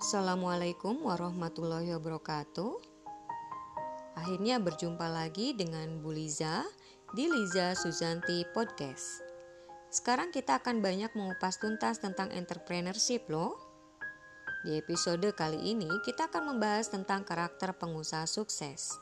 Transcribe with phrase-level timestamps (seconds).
[0.00, 2.72] Assalamualaikum warahmatullahi wabarakatuh.
[4.16, 6.64] Akhirnya berjumpa lagi dengan Bu Liza
[7.12, 9.20] di Liza Suzanti Podcast.
[9.92, 13.60] Sekarang kita akan banyak mengupas tuntas tentang entrepreneurship loh.
[14.64, 18.96] Di episode kali ini kita akan membahas tentang karakter pengusaha sukses.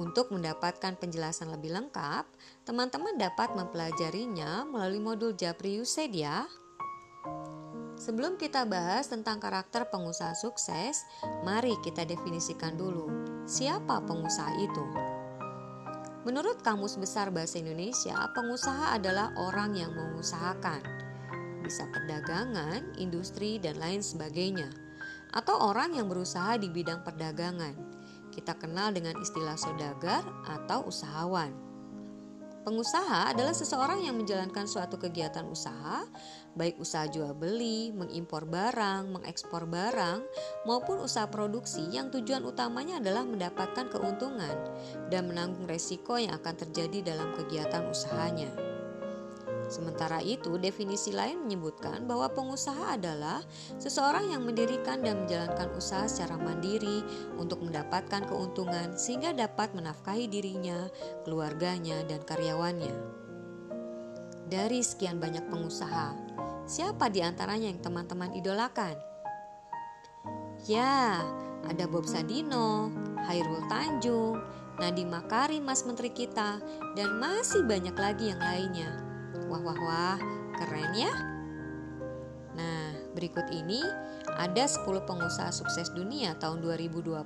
[0.00, 2.24] Untuk mendapatkan penjelasan lebih lengkap,
[2.64, 6.48] teman-teman dapat mempelajarinya melalui modul Japri Used ya.
[8.04, 11.08] Sebelum kita bahas tentang karakter pengusaha sukses,
[11.40, 13.08] mari kita definisikan dulu
[13.48, 14.84] siapa pengusaha itu.
[16.28, 20.84] Menurut Kamus Besar Bahasa Indonesia, pengusaha adalah orang yang mengusahakan,
[21.64, 24.68] bisa perdagangan, industri, dan lain sebagainya,
[25.32, 27.72] atau orang yang berusaha di bidang perdagangan.
[28.28, 31.63] Kita kenal dengan istilah saudagar atau usahawan.
[32.64, 36.00] Pengusaha adalah seseorang yang menjalankan suatu kegiatan usaha,
[36.56, 40.24] baik usaha jual beli, mengimpor barang, mengekspor barang,
[40.64, 44.56] maupun usaha produksi yang tujuan utamanya adalah mendapatkan keuntungan
[45.12, 48.73] dan menanggung resiko yang akan terjadi dalam kegiatan usahanya.
[49.74, 53.42] Sementara itu, definisi lain menyebutkan bahwa pengusaha adalah
[53.82, 57.02] seseorang yang mendirikan dan menjalankan usaha secara mandiri
[57.34, 60.86] untuk mendapatkan keuntungan sehingga dapat menafkahi dirinya,
[61.26, 62.94] keluarganya, dan karyawannya.
[64.46, 66.14] Dari sekian banyak pengusaha,
[66.70, 68.94] siapa di antaranya yang teman-teman idolakan?
[70.70, 71.18] Ya,
[71.66, 72.94] ada Bob Sadino,
[73.26, 74.38] Hairul Tanjung,
[74.78, 76.62] Nadiem Makarim Mas Menteri kita,
[76.94, 79.03] dan masih banyak lagi yang lainnya.
[79.54, 80.18] Wah wah wah,
[80.58, 81.14] keren ya.
[82.58, 83.78] Nah, berikut ini
[84.34, 87.22] ada 10 pengusaha sukses dunia tahun 2020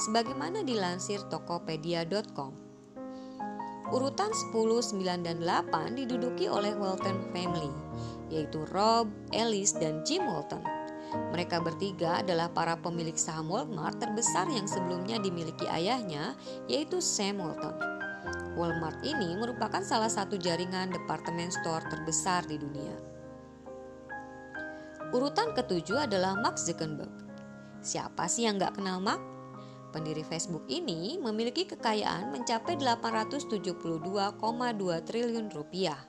[0.00, 2.56] sebagaimana dilansir tokopedia.com.
[3.92, 7.68] Urutan 10, 9, dan 8 diduduki oleh Walton Family,
[8.32, 10.64] yaitu Rob, Ellis, dan Jim Walton.
[11.28, 16.32] Mereka bertiga adalah para pemilik saham Walmart terbesar yang sebelumnya dimiliki ayahnya,
[16.72, 17.93] yaitu Sam Walton.
[18.54, 22.96] Walmart ini merupakan salah satu jaringan departemen store terbesar di dunia.
[25.14, 27.10] Urutan ketujuh adalah Mark Zuckerberg.
[27.82, 29.22] Siapa sih yang gak kenal Mark?
[29.94, 33.78] Pendiri Facebook ini memiliki kekayaan mencapai 872,2
[35.06, 36.02] triliun rupiah.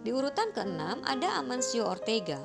[0.00, 2.40] Di urutan keenam ada Amancio Ortega.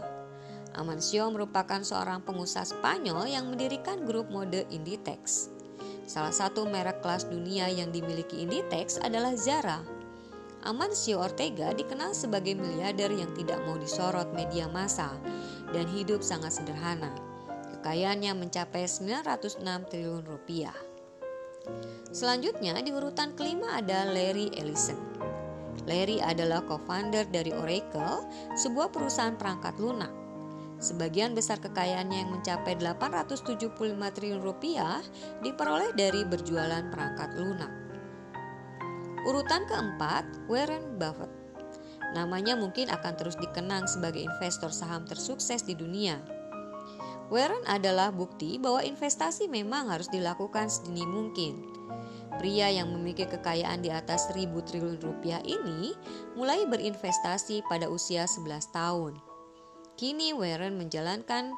[0.75, 5.47] Amancio merupakan seorang pengusaha Spanyol yang mendirikan grup mode Inditex.
[6.11, 9.79] Salah satu merek kelas dunia yang dimiliki Inditex adalah Zara.
[10.67, 15.15] Amancio Ortega dikenal sebagai miliarder yang tidak mau disorot media massa
[15.71, 17.15] dan hidup sangat sederhana.
[17.79, 20.75] Kekayaannya mencapai 906 triliun rupiah.
[22.11, 24.99] Selanjutnya di urutan kelima ada Larry Ellison.
[25.87, 28.27] Larry adalah co-founder dari Oracle,
[28.59, 30.20] sebuah perusahaan perangkat lunak.
[30.81, 33.77] Sebagian besar kekayaannya yang mencapai 875
[34.17, 34.97] triliun rupiah
[35.45, 37.69] diperoleh dari berjualan perangkat lunak.
[39.29, 41.29] Urutan keempat, Warren Buffett.
[42.17, 46.17] Namanya mungkin akan terus dikenang sebagai investor saham tersukses di dunia.
[47.29, 51.61] Warren adalah bukti bahwa investasi memang harus dilakukan sedini mungkin.
[52.41, 55.93] Pria yang memiliki kekayaan di atas 1000 triliun rupiah ini
[56.33, 59.30] mulai berinvestasi pada usia 11 tahun.
[60.01, 61.53] Kini Warren menjalankan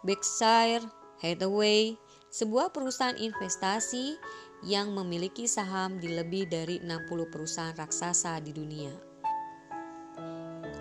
[0.00, 0.88] Berkshire
[1.20, 2.00] Hathaway,
[2.32, 4.16] sebuah perusahaan investasi
[4.64, 8.88] yang memiliki saham di lebih dari 60 perusahaan raksasa di dunia.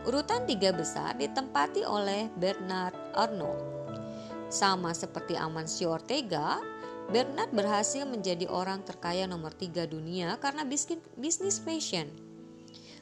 [0.07, 3.67] Urutan tiga besar ditempati oleh Bernard Arnold.
[4.47, 6.63] Sama seperti Amancio Ortega,
[7.11, 10.63] Bernard berhasil menjadi orang terkaya nomor tiga dunia karena
[11.19, 12.26] bisnis fashion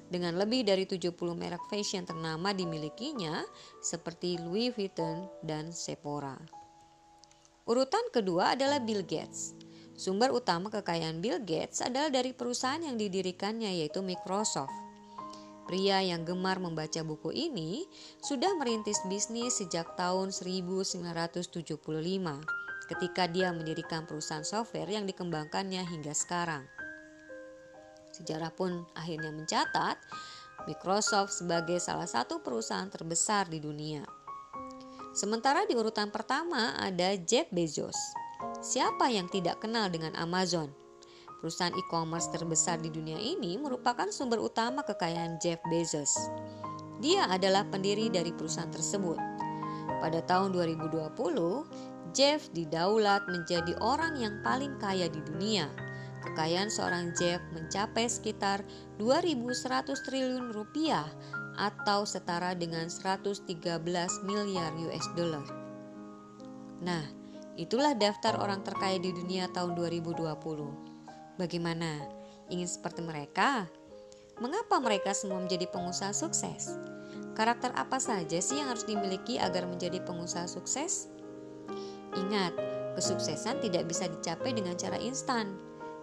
[0.09, 3.41] dengan lebih dari 70 merek fashion ternama dimilikinya
[3.81, 6.37] seperti Louis Vuitton dan Sephora.
[7.65, 9.57] Urutan kedua adalah Bill Gates.
[9.95, 14.73] Sumber utama kekayaan Bill Gates adalah dari perusahaan yang didirikannya yaitu Microsoft.
[15.65, 17.89] Pria yang gemar membaca buku ini
[18.21, 21.49] sudah merintis bisnis sejak tahun 1975
[22.85, 26.69] ketika dia mendirikan perusahaan software yang dikembangkannya hingga sekarang.
[28.15, 29.99] Sejarah pun akhirnya mencatat
[30.71, 34.07] Microsoft sebagai salah satu perusahaan terbesar di dunia.
[35.11, 37.95] Sementara di urutan pertama ada Jeff Bezos.
[38.63, 40.71] Siapa yang tidak kenal dengan Amazon?
[41.43, 46.15] Perusahaan e-commerce terbesar di dunia ini merupakan sumber utama kekayaan Jeff Bezos.
[47.03, 49.19] Dia adalah pendiri dari perusahaan tersebut.
[49.99, 55.84] Pada tahun 2020, Jeff didaulat menjadi orang yang paling kaya di dunia
[56.25, 58.65] Kekayaan seorang Jeff mencapai sekitar
[58.97, 61.05] 2.100 triliun rupiah
[61.55, 63.45] atau setara dengan 113
[64.25, 65.45] miliar US dollar.
[66.83, 67.05] Nah,
[67.55, 70.25] itulah daftar orang terkaya di dunia tahun 2020.
[71.39, 72.03] Bagaimana?
[72.51, 73.69] Ingin seperti mereka?
[74.37, 76.75] Mengapa mereka semua menjadi pengusaha sukses?
[77.35, 81.07] Karakter apa saja sih yang harus dimiliki agar menjadi pengusaha sukses?
[82.15, 82.55] Ingat,
[82.95, 85.55] kesuksesan tidak bisa dicapai dengan cara instan.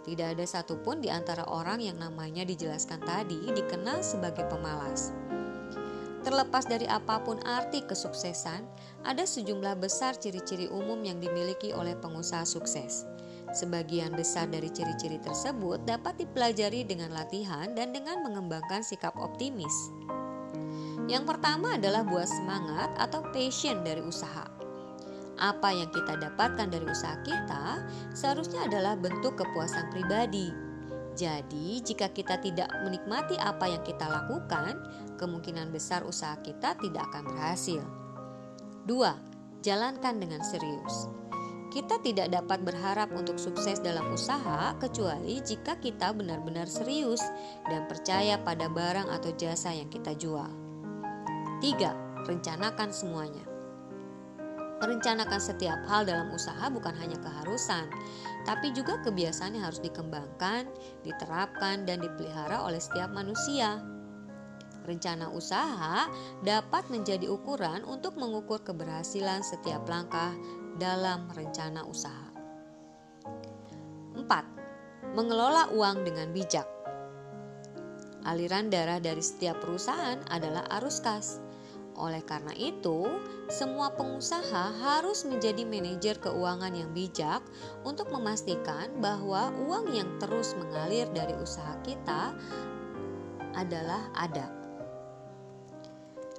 [0.02, 5.14] Tidak ada satupun di antara orang yang namanya dijelaskan tadi dikenal sebagai pemalas.
[6.22, 8.62] Terlepas dari apa pun arti kesuksesan,
[9.02, 13.02] ada sejumlah besar ciri-ciri umum yang dimiliki oleh pengusaha sukses.
[13.52, 19.75] Sebagian besar dari ciri-ciri tersebut dapat dipelajari dengan latihan dan dengan mengembangkan sikap optimis.
[21.10, 24.46] Yang pertama adalah buah semangat atau passion dari usaha
[25.43, 27.83] apa yang kita dapatkan dari usaha kita
[28.15, 30.55] seharusnya adalah bentuk kepuasan pribadi.
[31.12, 34.81] Jadi, jika kita tidak menikmati apa yang kita lakukan,
[35.21, 37.83] kemungkinan besar usaha kita tidak akan berhasil.
[38.89, 39.61] 2.
[39.61, 41.11] Jalankan dengan serius.
[41.73, 47.21] Kita tidak dapat berharap untuk sukses dalam usaha kecuali jika kita benar-benar serius
[47.65, 50.49] dan percaya pada barang atau jasa yang kita jual.
[51.61, 52.29] 3.
[52.29, 53.51] Rencanakan semuanya.
[54.82, 57.87] Merencanakan setiap hal dalam usaha bukan hanya keharusan,
[58.43, 60.67] tapi juga kebiasaan yang harus dikembangkan,
[61.06, 63.79] diterapkan, dan dipelihara oleh setiap manusia.
[64.82, 66.11] Rencana usaha
[66.43, 70.34] dapat menjadi ukuran untuk mengukur keberhasilan setiap langkah
[70.82, 72.34] dalam rencana usaha.
[74.19, 75.14] 4.
[75.14, 76.67] Mengelola uang dengan bijak.
[78.26, 81.38] Aliran darah dari setiap perusahaan adalah arus kas
[81.93, 83.05] oleh karena itu,
[83.53, 87.44] semua pengusaha harus menjadi manajer keuangan yang bijak
[87.85, 92.33] untuk memastikan bahwa uang yang terus mengalir dari usaha kita
[93.53, 94.49] adalah ada.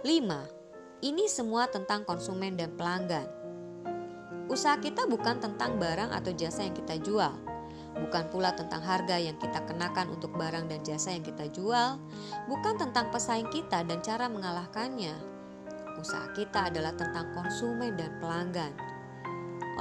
[0.02, 1.06] 5.
[1.06, 3.30] Ini semua tentang konsumen dan pelanggan.
[4.50, 7.32] Usaha kita bukan tentang barang atau jasa yang kita jual,
[7.96, 12.02] bukan pula tentang harga yang kita kenakan untuk barang dan jasa yang kita jual,
[12.50, 15.33] bukan tentang pesaing kita dan cara mengalahkannya,
[16.00, 18.74] usaha kita adalah tentang konsumen dan pelanggan.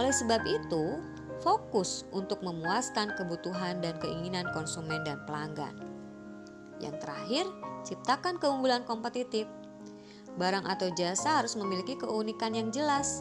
[0.00, 1.00] Oleh sebab itu,
[1.44, 5.75] fokus untuk memuaskan kebutuhan dan keinginan konsumen dan pelanggan.
[6.79, 7.44] Yang terakhir,
[7.85, 9.47] ciptakan keunggulan kompetitif.
[10.41, 13.20] Barang atau jasa harus memiliki keunikan yang jelas.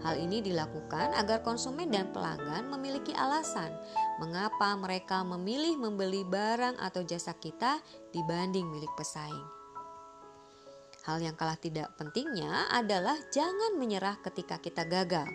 [0.00, 3.74] Hal ini dilakukan agar konsumen dan pelanggan memiliki alasan
[4.22, 7.80] mengapa mereka memilih membeli barang atau jasa kita
[8.12, 9.65] dibanding milik pesaing.
[11.06, 15.30] Hal yang kalah tidak pentingnya adalah jangan menyerah ketika kita gagal.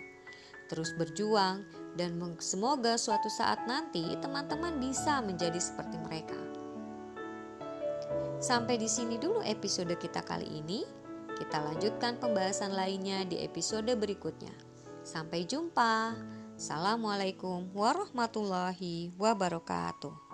[0.68, 1.64] Terus berjuang
[1.96, 6.36] dan semoga suatu saat nanti teman-teman bisa menjadi seperti mereka.
[8.36, 10.84] Sampai di sini dulu episode kita kali ini.
[11.32, 14.52] Kita lanjutkan pembahasan lainnya di episode berikutnya.
[15.00, 16.12] Sampai jumpa.
[16.52, 20.31] Assalamualaikum warahmatullahi wabarakatuh.